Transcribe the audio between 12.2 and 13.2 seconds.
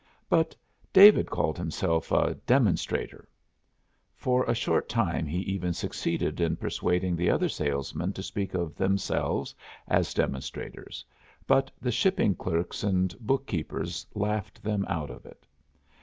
clerks and